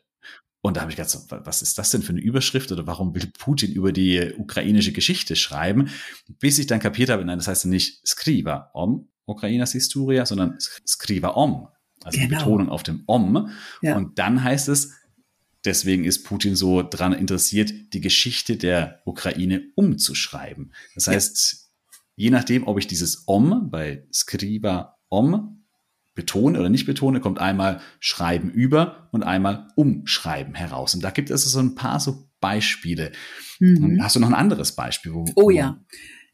[0.69, 3.15] Und da habe ich gedacht, so, was ist das denn für eine Überschrift oder warum
[3.15, 5.89] will Putin über die ukrainische Geschichte schreiben?
[6.41, 11.29] Bis ich dann kapiert habe, nein, das heißt nicht Skriva om Ukrainas Historia, sondern Skriva
[11.29, 11.69] om.
[12.05, 12.29] Also genau.
[12.29, 13.49] die Betonung auf dem om.
[13.81, 13.97] Ja.
[13.97, 14.93] Und dann heißt es,
[15.65, 20.75] deswegen ist Putin so dran interessiert, die Geschichte der Ukraine umzuschreiben.
[20.95, 22.25] Das heißt, ja.
[22.25, 25.58] je nachdem, ob ich dieses om bei Skriva om
[26.19, 30.97] betone oder nicht betone, kommt einmal Schreiben über und einmal Umschreiben heraus.
[30.97, 33.13] Und da gibt es so ein paar so Beispiele.
[33.61, 34.03] Mhm.
[34.03, 35.13] Hast du noch ein anderes Beispiel?
[35.15, 35.81] Wo, oh ja.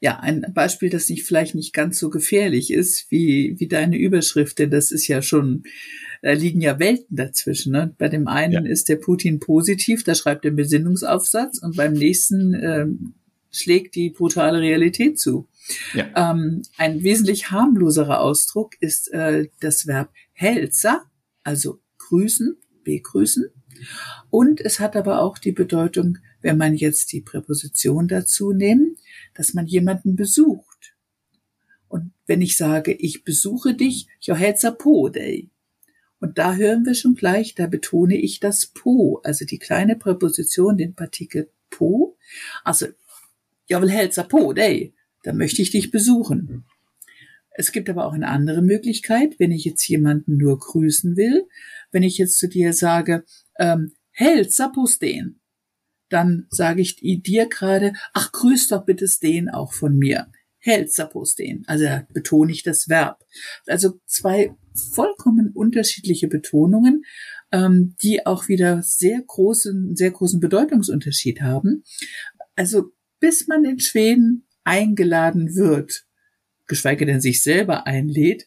[0.00, 4.58] Ja, ein Beispiel, das nicht, vielleicht nicht ganz so gefährlich ist wie, wie deine Überschrift,
[4.58, 5.64] denn das ist ja schon,
[6.22, 7.72] da liegen ja Welten dazwischen.
[7.72, 7.94] Ne?
[7.98, 8.70] Bei dem einen ja.
[8.70, 12.86] ist der Putin positiv, da schreibt er einen Besinnungsaufsatz und beim nächsten äh,
[13.50, 15.46] schlägt die brutale Realität zu.
[15.94, 16.32] Ja.
[16.32, 21.04] Ähm, ein wesentlich harmloserer Ausdruck ist äh, das Verb Helzer,
[21.42, 23.50] also grüßen, begrüßen.
[24.30, 28.98] Und es hat aber auch die Bedeutung, wenn man jetzt die Präposition dazu nimmt,
[29.34, 30.94] dass man jemanden besucht.
[31.88, 35.50] Und wenn ich sage, ich besuche dich, jo helza po day.
[36.20, 40.76] Und da hören wir schon gleich, da betone ich das po, also die kleine Präposition,
[40.76, 42.16] den Partikel po.
[42.64, 42.86] Also,
[43.66, 44.94] jag vill hälsa po day.
[45.24, 46.64] Da möchte ich dich besuchen.
[47.56, 51.46] Es gibt aber auch eine andere Möglichkeit, wenn ich jetzt jemanden nur grüßen will.
[51.90, 53.24] Wenn ich jetzt zu dir sage,
[53.58, 55.40] ähm, hälsa på Sten,
[56.08, 60.30] dann sage ich dir gerade, ach, grüß doch bitte Sten auch von mir.
[60.58, 61.62] Hälsa på Sten.
[61.66, 63.24] Also betone ich das Verb.
[63.66, 64.54] Also zwei
[64.92, 67.04] vollkommen unterschiedliche Betonungen,
[67.52, 71.84] ähm, die auch wieder sehr großen, sehr großen Bedeutungsunterschied haben.
[72.56, 76.04] Also bis man in Schweden eingeladen wird,
[76.66, 78.46] geschweige denn sich selber einlädt,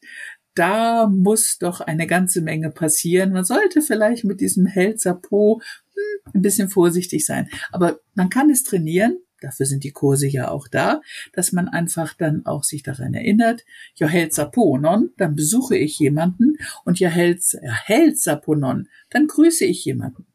[0.57, 3.31] da muss doch eine ganze Menge passieren.
[3.31, 5.61] Man sollte vielleicht mit diesem Helzer Po
[5.93, 7.47] hm, ein bisschen vorsichtig sein.
[7.71, 9.17] Aber man kann es trainieren.
[9.39, 11.01] Dafür sind die Kurse ja auch da,
[11.31, 16.57] dass man einfach dann auch sich daran erinnert, ja Helzer Ponon, dann besuche ich jemanden
[16.85, 20.25] und ja Helzer Ponon, dann grüße ich jemanden.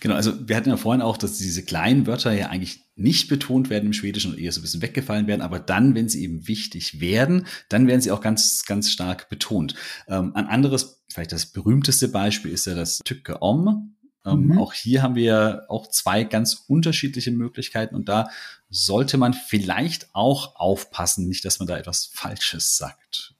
[0.00, 3.70] Genau, also wir hatten ja vorhin auch, dass diese kleinen Wörter ja eigentlich nicht betont
[3.70, 6.46] werden im Schwedischen und eher so ein bisschen weggefallen werden, aber dann, wenn sie eben
[6.46, 9.74] wichtig werden, dann werden sie auch ganz, ganz stark betont.
[10.08, 13.96] Ähm, ein anderes, vielleicht das berühmteste Beispiel ist ja das Tücke Om.
[14.24, 14.58] Ähm, mhm.
[14.58, 18.28] Auch hier haben wir auch zwei ganz unterschiedliche Möglichkeiten und da
[18.68, 23.34] sollte man vielleicht auch aufpassen, nicht, dass man da etwas Falsches sagt.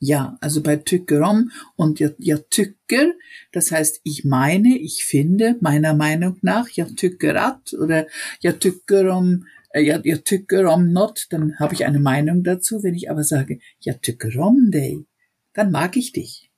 [0.00, 3.14] Ja, also bei tycker om und jag, jag tycker,
[3.52, 8.06] das heißt ich meine, ich finde, meiner Meinung nach, jag tycker att oder
[8.40, 12.82] jag tycker om, äh, jag, jag tycker om not, dann habe ich eine Meinung dazu.
[12.82, 15.04] Wenn ich aber sage, jag tycker om dig,
[15.52, 16.48] dann mag ich dich.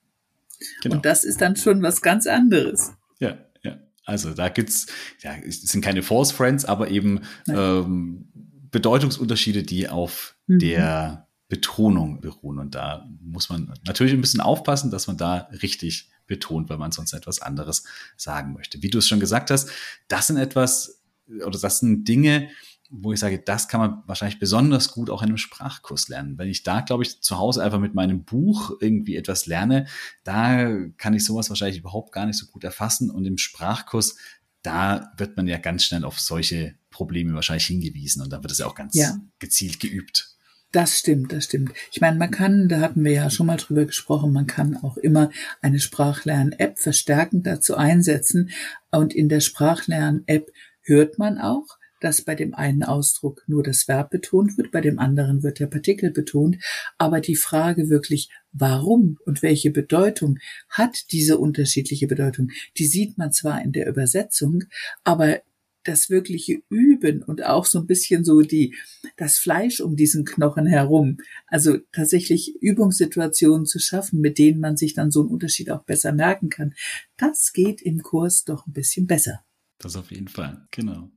[0.83, 0.97] Genau.
[0.97, 2.93] Und das ist dann schon was ganz anderes.
[3.21, 3.79] Ja, ja.
[4.05, 4.87] Also da gibt's,
[5.21, 8.29] ja, es sind keine False Friends, aber eben ähm,
[8.71, 10.59] Bedeutungsunterschiede, die auf mhm.
[10.59, 12.59] der Betonung beruhen.
[12.59, 16.93] Und da muss man natürlich ein bisschen aufpassen, dass man da richtig betont, weil man
[16.93, 17.85] sonst etwas anderes
[18.17, 18.83] sagen möchte.
[18.83, 19.69] Wie du es schon gesagt hast,
[20.09, 21.03] das sind etwas
[21.45, 22.49] oder das sind Dinge,
[22.89, 26.39] wo ich sage, das kann man wahrscheinlich besonders gut auch in einem Sprachkurs lernen.
[26.39, 29.87] Wenn ich da, glaube ich, zu Hause einfach mit meinem Buch irgendwie etwas lerne,
[30.25, 33.11] da kann ich sowas wahrscheinlich überhaupt gar nicht so gut erfassen.
[33.11, 34.17] Und im Sprachkurs,
[34.63, 38.59] da wird man ja ganz schnell auf solche Probleme wahrscheinlich hingewiesen und da wird es
[38.59, 39.17] ja auch ganz ja.
[39.39, 40.30] gezielt geübt.
[40.73, 41.73] Das stimmt, das stimmt.
[41.91, 44.97] Ich meine, man kann, da hatten wir ja schon mal drüber gesprochen, man kann auch
[44.97, 45.31] immer
[45.61, 48.51] eine Sprachlern-App verstärkend dazu einsetzen.
[48.93, 50.49] Und in der Sprachlern-App
[50.83, 51.67] hört man auch,
[52.01, 55.67] dass bei dem einen Ausdruck nur das Verb betont wird, bei dem anderen wird der
[55.67, 56.57] Partikel betont.
[56.99, 63.33] Aber die Frage wirklich, warum und welche Bedeutung hat diese unterschiedliche Bedeutung, die sieht man
[63.33, 64.65] zwar in der Übersetzung,
[65.05, 65.41] aber
[65.85, 68.75] das wirkliche Üben und auch so ein bisschen so die,
[69.17, 71.19] das Fleisch um diesen Knochen herum.
[71.47, 76.13] Also tatsächlich Übungssituationen zu schaffen, mit denen man sich dann so einen Unterschied auch besser
[76.13, 76.75] merken kann.
[77.17, 79.45] Das geht im Kurs doch ein bisschen besser.
[79.79, 81.11] Das auf jeden Fall, genau.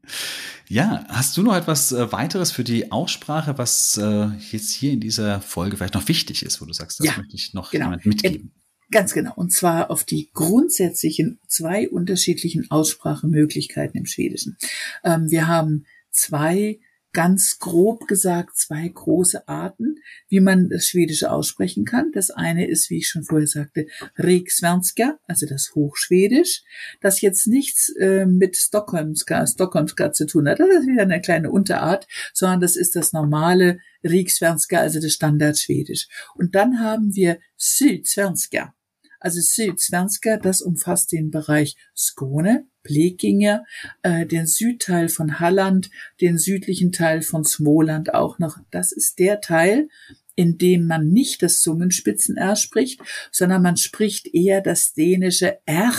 [0.70, 5.02] Ja, hast du noch etwas äh, weiteres für die Aussprache, was äh, jetzt hier in
[5.02, 7.88] dieser Folge vielleicht noch wichtig ist, wo du sagst, das ja, möchte ich noch genau.
[7.88, 8.54] jemand mitgeben?
[8.94, 9.34] Ganz genau.
[9.36, 14.56] Und zwar auf die grundsätzlichen zwei unterschiedlichen Aussprachemöglichkeiten im Schwedischen.
[15.04, 16.80] Ähm, wir haben zwei
[17.12, 19.96] ganz grob gesagt zwei große Arten,
[20.30, 22.12] wie man das Schwedische aussprechen kann.
[22.14, 23.88] Das eine ist, wie ich schon vorher sagte,
[24.20, 26.62] Riksvenska, also das Hochschwedisch,
[27.02, 30.60] das jetzt nichts äh, mit Stockholmska, Stockholmska zu tun hat.
[30.60, 36.08] Das ist wieder eine kleine Unterart, sondern das ist das normale Riksvenska, also das Standardschwedisch.
[36.36, 38.76] Und dann haben wir Sydsvenska.
[39.24, 43.64] Also Sydsvenska, das umfasst den Bereich Skåne, Blekinge,
[44.02, 48.58] äh, den Südteil von Halland, den südlichen Teil von Smoland auch noch.
[48.70, 49.88] Das ist der Teil,
[50.36, 53.00] in dem man nicht das Zungenspitzen-R spricht,
[53.32, 55.94] sondern man spricht eher das dänische R,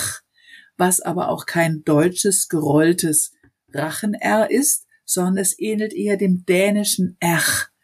[0.77, 3.33] was aber auch kein deutsches gerolltes
[3.73, 7.43] Rachen-R ist, sondern es ähnelt eher dem dänischen R,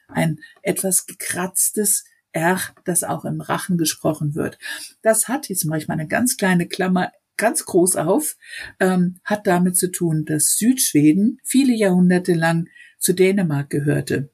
[0.09, 4.59] ein etwas gekratztes R, das auch im Rachen gesprochen wird.
[5.03, 8.37] Das hat, jetzt mache ich mal eine ganz kleine Klammer, ganz groß auf,
[8.79, 14.31] ähm, hat damit zu tun, dass Südschweden viele Jahrhunderte lang zu Dänemark gehörte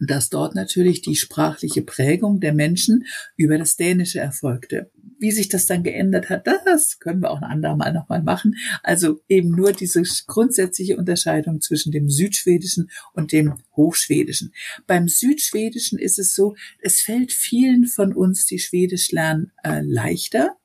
[0.00, 4.90] und dass dort natürlich die sprachliche Prägung der Menschen über das Dänische erfolgte.
[5.18, 8.56] Wie sich das dann geändert hat, das können wir auch ein andermal nochmal machen.
[8.82, 14.52] Also eben nur diese grundsätzliche Unterscheidung zwischen dem Südschwedischen und dem Hochschwedischen.
[14.86, 20.56] Beim Südschwedischen ist es so, es fällt vielen von uns, die Schwedisch lernen, äh, leichter,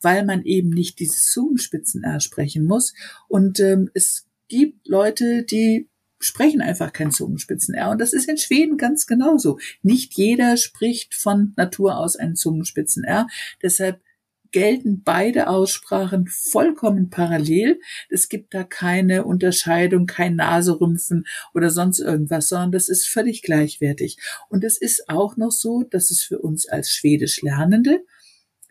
[0.00, 2.94] weil man eben nicht dieses Zungenspitzen-R sprechen muss.
[3.28, 7.90] Und ähm, es gibt Leute, die sprechen einfach kein Zungenspitzen-R.
[7.90, 9.58] Und das ist in Schweden ganz genauso.
[9.82, 13.26] Nicht jeder spricht von Natur aus ein Zungenspitzen-R.
[13.62, 14.00] Deshalb
[14.52, 17.78] gelten beide Aussprachen vollkommen parallel.
[18.08, 24.16] Es gibt da keine Unterscheidung, kein Naserümpfen oder sonst irgendwas, sondern das ist völlig gleichwertig.
[24.48, 28.04] Und es ist auch noch so, dass es für uns als Schwedisch Lernende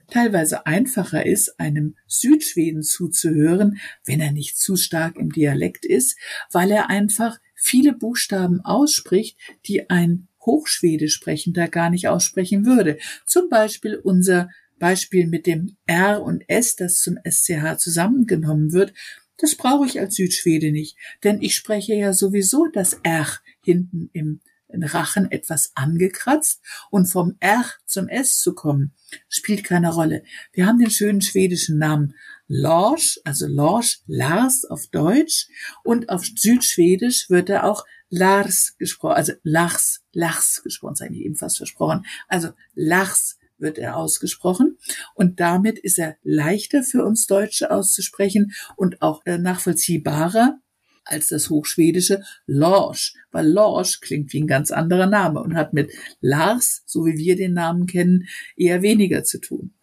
[0.09, 6.17] teilweise einfacher ist, einem Südschweden zuzuhören, wenn er nicht zu stark im Dialekt ist,
[6.51, 12.97] weil er einfach viele Buchstaben ausspricht, die ein Hochschwedisch sprechender gar nicht aussprechen würde.
[13.25, 18.93] Zum Beispiel unser Beispiel mit dem R und S, das zum SCH zusammengenommen wird,
[19.37, 23.27] das brauche ich als Südschwede nicht, denn ich spreche ja sowieso das R
[23.63, 24.39] hinten im
[24.83, 28.93] Rachen etwas angekratzt und vom R zum S zu kommen,
[29.29, 30.23] spielt keine Rolle.
[30.53, 32.15] Wir haben den schönen schwedischen Namen
[32.47, 35.47] Lars, also Lars, Lars auf Deutsch
[35.83, 41.57] und auf Südschwedisch wird er auch Lars gesprochen, also Lars, Lars gesprochen, sei ich ebenfalls
[41.57, 42.05] versprochen.
[42.27, 44.77] Also Lars wird er ausgesprochen
[45.15, 50.59] und damit ist er leichter für uns Deutsche auszusprechen und auch äh, nachvollziehbarer
[51.05, 55.91] als das hochschwedische Lorsch, weil Lorsch klingt wie ein ganz anderer Name und hat mit
[56.19, 59.73] Lars, so wie wir den Namen kennen, eher weniger zu tun.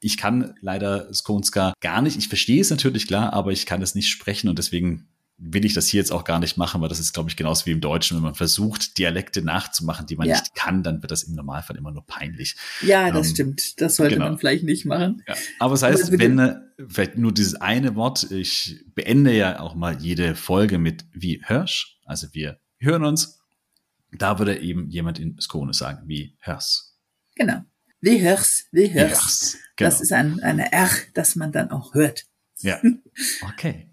[0.00, 2.16] Ich kann leider Skonska gar nicht.
[2.16, 5.08] Ich verstehe es natürlich klar, aber ich kann es nicht sprechen und deswegen
[5.42, 7.64] will ich das hier jetzt auch gar nicht machen, weil das ist, glaube ich, genauso
[7.64, 10.38] wie im Deutschen, wenn man versucht, Dialekte nachzumachen, die man ja.
[10.38, 12.56] nicht kann, dann wird das im Normalfall immer nur peinlich.
[12.82, 13.80] Ja, das ähm, stimmt.
[13.80, 14.26] Das sollte genau.
[14.26, 15.22] man vielleicht nicht machen.
[15.26, 15.34] Ja.
[15.58, 16.56] Aber das heißt, wenn äh,
[16.88, 21.98] vielleicht nur dieses eine Wort, ich beende ja auch mal jede Folge mit wie hörsch,
[22.04, 23.40] also wir hören uns,
[24.12, 26.98] da würde eben jemand in Skone sagen, wie hörs.
[27.36, 27.64] Genau.
[28.02, 29.56] Wie hörs, wie hörs.
[29.76, 29.88] Genau.
[29.88, 32.26] Das ist ein, eine R, das man dann auch hört.
[32.58, 32.80] Ja.
[33.42, 33.90] Okay.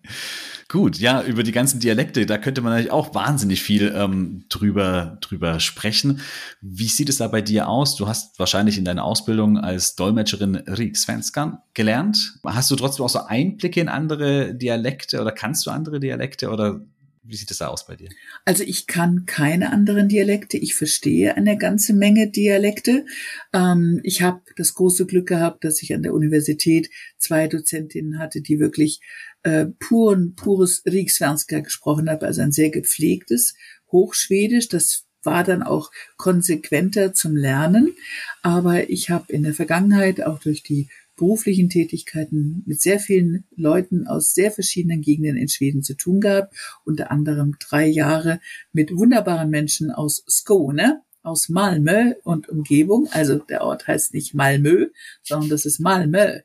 [0.70, 5.18] Gut, ja, über die ganzen Dialekte, da könnte man natürlich auch wahnsinnig viel ähm, drüber,
[5.22, 6.20] drüber sprechen.
[6.60, 7.96] Wie sieht es da bei dir aus?
[7.96, 12.40] Du hast wahrscheinlich in deiner Ausbildung als Dolmetscherin Riksvenskan gelernt.
[12.46, 16.82] Hast du trotzdem auch so Einblicke in andere Dialekte oder kannst du andere Dialekte oder
[17.28, 18.10] wie sieht es da aus bei dir?
[18.46, 20.58] Also ich kann keine anderen Dialekte.
[20.58, 23.06] Ich verstehe eine ganze Menge Dialekte.
[23.54, 28.42] Ähm, ich habe das große Glück gehabt, dass ich an der Universität zwei Dozentinnen hatte,
[28.42, 29.02] die wirklich
[29.48, 33.56] äh, puren, pures Rieksvenska gesprochen haben, also ein sehr gepflegtes
[33.92, 34.68] Hochschwedisch.
[34.68, 37.96] Das war dann auch konsequenter zum Lernen.
[38.42, 44.06] Aber ich habe in der Vergangenheit auch durch die beruflichen Tätigkeiten mit sehr vielen Leuten
[44.06, 48.40] aus sehr verschiedenen Gegenden in Schweden zu tun gehabt, unter anderem drei Jahre
[48.74, 53.08] mit wunderbaren Menschen aus Skåne, aus Malmö und Umgebung.
[53.12, 54.88] Also der Ort heißt nicht Malmö,
[55.24, 56.42] sondern das ist Malmö.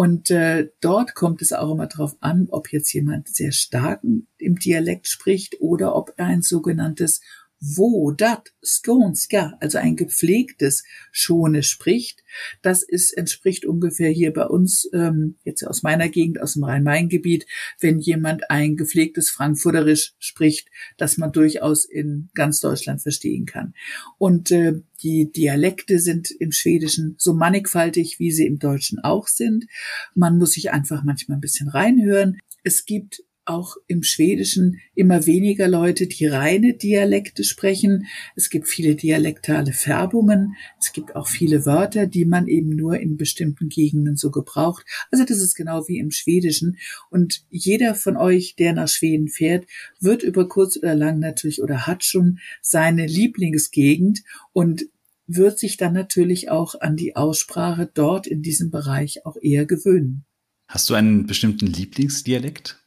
[0.00, 4.58] Und äh, dort kommt es auch immer darauf an, ob jetzt jemand sehr stark im
[4.58, 7.20] Dialekt spricht oder ob er ein sogenanntes
[7.60, 12.22] Wodat Skånska, also ein gepflegtes Schone spricht.
[12.62, 17.46] Das ist, entspricht ungefähr hier bei uns, ähm, jetzt aus meiner Gegend, aus dem Rhein-Main-Gebiet,
[17.78, 23.74] wenn jemand ein gepflegtes Frankfurterisch spricht, das man durchaus in ganz Deutschland verstehen kann.
[24.16, 29.66] Und äh, die Dialekte sind im Schwedischen so mannigfaltig, wie sie im Deutschen auch sind.
[30.14, 32.38] Man muss sich einfach manchmal ein bisschen reinhören.
[32.62, 38.06] Es gibt auch im Schwedischen immer weniger Leute, die reine Dialekte sprechen.
[38.36, 40.54] Es gibt viele dialektale Färbungen.
[40.78, 44.84] Es gibt auch viele Wörter, die man eben nur in bestimmten Gegenden so gebraucht.
[45.10, 46.78] Also das ist genau wie im Schwedischen.
[47.10, 49.66] Und jeder von euch, der nach Schweden fährt,
[49.98, 54.22] wird über kurz oder lang natürlich oder hat schon seine Lieblingsgegend
[54.52, 54.86] und
[55.26, 60.24] wird sich dann natürlich auch an die Aussprache dort in diesem Bereich auch eher gewöhnen.
[60.66, 62.79] Hast du einen bestimmten Lieblingsdialekt?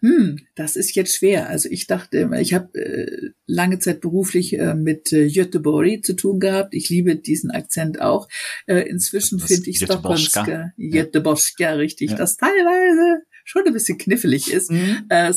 [0.00, 1.48] Hm, das ist jetzt schwer.
[1.48, 6.40] Also ich dachte, ich habe äh, lange Zeit beruflich äh, mit äh, Göteborg zu tun
[6.40, 6.74] gehabt.
[6.74, 8.28] Ich liebe diesen Akzent auch.
[8.66, 12.16] Äh, inzwischen finde ich Stockholmska, Göteborgska, richtig, ja.
[12.16, 14.70] das teilweise schon ein bisschen knifflig ist.
[14.70, 15.06] Mhm.
[15.08, 15.32] Äh,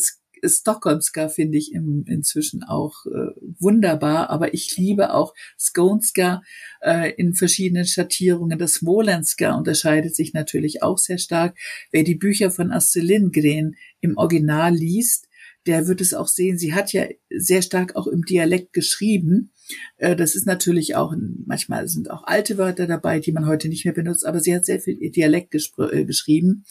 [0.48, 6.42] Stockholmska finde ich im, inzwischen auch äh, wunderbar, aber ich liebe auch Skånska
[6.82, 8.58] äh, in verschiedenen Schattierungen.
[8.58, 11.58] Das Smolenska unterscheidet sich natürlich auch sehr stark.
[11.92, 15.28] Wer die Bücher von Astrid Lindgren im Original liest,
[15.66, 16.58] der wird es auch sehen.
[16.58, 19.52] Sie hat ja sehr stark auch im Dialekt geschrieben.
[19.98, 21.14] Äh, das ist natürlich auch,
[21.46, 24.66] manchmal sind auch alte Wörter dabei, die man heute nicht mehr benutzt, aber sie hat
[24.66, 26.66] sehr viel Dialekt äh, geschrieben.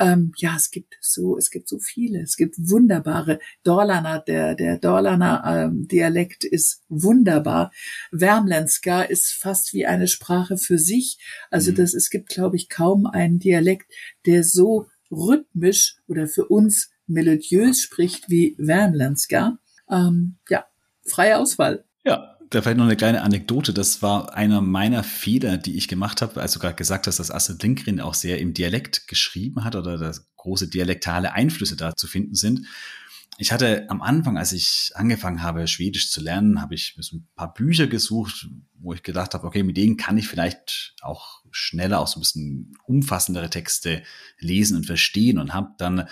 [0.00, 2.20] Ähm, ja, es gibt so, es gibt so viele.
[2.22, 7.72] Es gibt wunderbare Dorlaner, der, der Dorlaner ähm, Dialekt ist wunderbar.
[8.10, 11.18] Wärmlenska ist fast wie eine Sprache für sich.
[11.50, 11.76] Also mhm.
[11.76, 13.92] das, es gibt, glaube ich, kaum einen Dialekt,
[14.26, 19.58] der so rhythmisch oder für uns melodiös spricht wie Wärmlenska.
[19.90, 20.64] Ähm, ja,
[21.04, 21.84] freie Auswahl.
[22.04, 23.72] Ja, da vielleicht noch eine kleine Anekdote.
[23.74, 27.30] Das war einer meiner Fehler, die ich gemacht habe, als du gerade gesagt hast, dass
[27.30, 32.06] Astrid Lindgren auch sehr im Dialekt geschrieben hat oder dass große dialektale Einflüsse da zu
[32.06, 32.66] finden sind.
[33.36, 37.28] Ich hatte am Anfang, als ich angefangen habe, Schwedisch zu lernen, habe ich so ein
[37.34, 38.48] paar Bücher gesucht,
[38.78, 42.22] wo ich gedacht habe, okay, mit denen kann ich vielleicht auch schneller, auch so ein
[42.22, 44.04] bisschen umfassendere Texte
[44.38, 46.08] lesen und verstehen und habe dann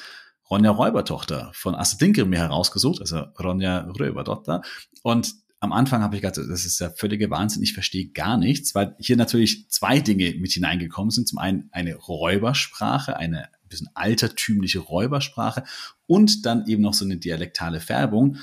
[0.53, 4.61] Ronja Räubertochter von Astrid Lindgren mir herausgesucht, also Ronja Räubertochter.
[5.03, 8.75] Und am Anfang habe ich gedacht, das ist ja völliger Wahnsinn, ich verstehe gar nichts,
[8.75, 11.27] weil hier natürlich zwei Dinge mit hineingekommen sind.
[11.27, 15.65] Zum einen eine Räubersprache, eine ein bisschen altertümliche Räubersprache
[16.07, 18.37] und dann eben noch so eine dialektale Färbung.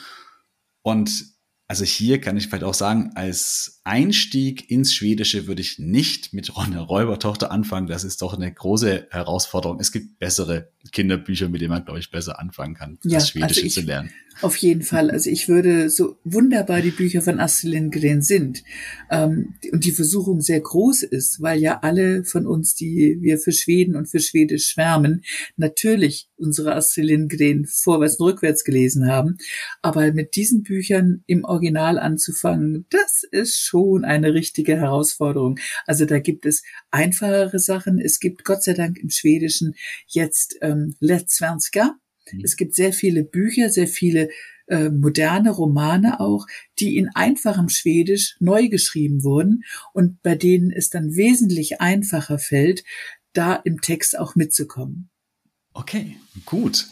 [0.81, 1.25] Und
[1.69, 6.57] also hier kann ich vielleicht auch sagen, als Einstieg ins Schwedische würde ich nicht mit
[6.57, 7.85] Ronja Räubertochter anfangen.
[7.85, 9.79] Das ist doch eine große Herausforderung.
[9.79, 13.61] Es gibt bessere Kinderbücher, mit denen man, glaube ich, besser anfangen kann, ja, das Schwedische
[13.61, 14.09] also ich, zu lernen.
[14.41, 15.11] Auf jeden Fall.
[15.11, 18.63] Also ich würde so wunderbar die Bücher von Astrid Lindgren sind
[19.11, 23.51] ähm, und die Versuchung sehr groß ist, weil ja alle von uns, die wir für
[23.51, 25.23] Schweden und für Schwedisch schwärmen,
[25.57, 29.37] natürlich unsere Astrid Lindgren vorwärts und rückwärts gelesen haben.
[29.81, 35.59] Aber mit diesen Büchern im Original anzufangen, das ist schon eine richtige Herausforderung.
[35.85, 37.99] Also da gibt es einfachere Sachen.
[37.99, 39.75] Es gibt Gott sei Dank im Schwedischen
[40.07, 41.95] jetzt ähm, Lättsvenska
[42.33, 42.41] Mhm.
[42.43, 44.29] Es gibt sehr viele Bücher, sehr viele
[44.67, 46.45] äh, moderne Romane auch,
[46.79, 52.83] die in einfachem Schwedisch neu geschrieben wurden und bei denen es dann wesentlich einfacher fällt,
[53.33, 55.09] da im Text auch mitzukommen.
[55.73, 56.87] Okay, gut.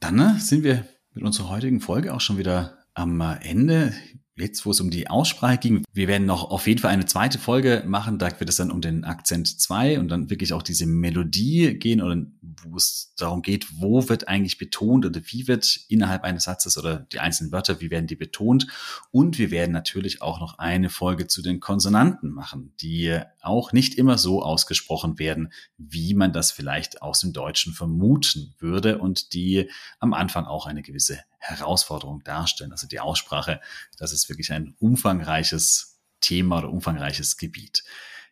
[0.00, 3.92] Dann ne, sind wir mit unserer heutigen Folge auch schon wieder am Ende
[4.36, 7.38] jetzt, wo es um die Aussprache ging, wir werden noch auf jeden Fall eine zweite
[7.38, 8.18] Folge machen.
[8.18, 12.02] Da wird es dann um den Akzent 2 und dann wirklich auch diese Melodie gehen
[12.02, 12.16] oder
[12.62, 17.00] wo es darum geht, wo wird eigentlich betont oder wie wird innerhalb eines Satzes oder
[17.12, 18.66] die einzelnen Wörter, wie werden die betont.
[19.10, 23.96] Und wir werden natürlich auch noch eine Folge zu den Konsonanten machen, die auch nicht
[23.96, 29.70] immer so ausgesprochen werden, wie man das vielleicht aus dem Deutschen vermuten würde und die
[29.98, 32.72] am Anfang auch eine gewisse Herausforderung darstellen.
[32.72, 33.60] Also die Aussprache,
[33.98, 37.84] das ist wirklich ein umfangreiches Thema oder umfangreiches Gebiet.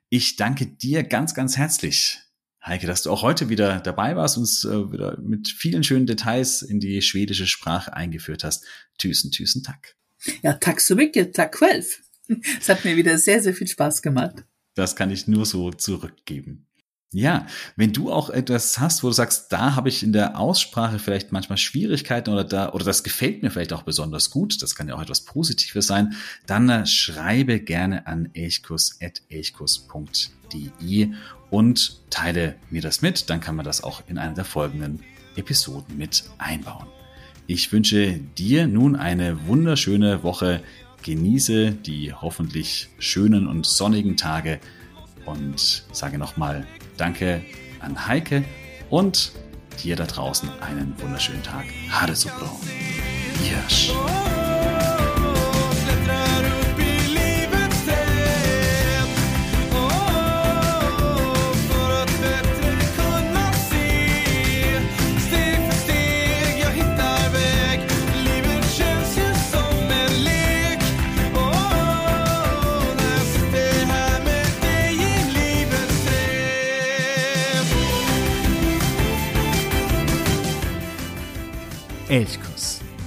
[0.09, 2.21] Ich danke dir ganz, ganz herzlich,
[2.65, 6.63] Heike, dass du auch heute wieder dabei warst, uns äh, wieder mit vielen schönen Details
[6.63, 8.65] in die schwedische Sprache eingeführt hast.
[8.99, 9.97] Tüsen, tüsen, tack.
[10.43, 12.01] Ja, tack so mycket, tack själv.
[12.61, 14.45] Es hat mir wieder sehr, sehr viel Spaß gemacht.
[14.75, 16.67] Das kann ich nur so zurückgeben.
[17.15, 17.47] Ja,
[17.77, 21.31] wenn du auch etwas hast, wo du sagst, da habe ich in der Aussprache vielleicht
[21.31, 24.95] manchmal Schwierigkeiten oder da oder das gefällt mir vielleicht auch besonders gut, das kann ja
[24.95, 26.15] auch etwas Positives sein,
[26.47, 31.11] dann äh, schreibe gerne an elchkus@elchkus.de
[31.51, 35.01] und teile mir das mit, dann kann man das auch in einer der folgenden
[35.37, 36.87] Episoden mit einbauen.
[37.47, 40.63] Ich wünsche dir nun eine wunderschöne Woche.
[41.03, 44.61] Genieße die hoffentlich schönen und sonnigen Tage
[45.27, 46.67] und sage nochmal
[46.97, 47.43] Danke
[47.81, 48.45] an Heike
[48.91, 49.33] und
[49.83, 51.65] dir da draußen einen wunderschönen Tag.
[51.91, 52.51] Hade so bra.
[53.43, 53.93] Yes.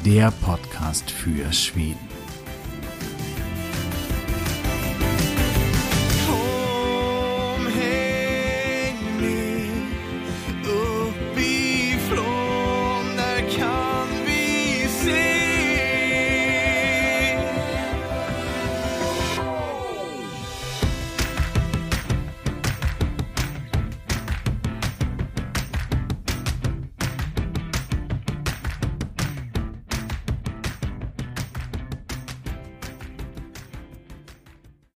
[0.06, 2.05] Der Podcast für Schweden.